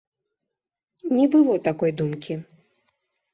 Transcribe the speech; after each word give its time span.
Не 1.17 1.27
было 1.35 1.59
такой 1.67 1.91
думкі. 2.01 2.33